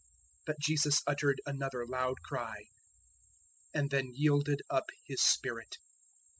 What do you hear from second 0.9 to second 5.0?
uttered another loud cry and then yielded up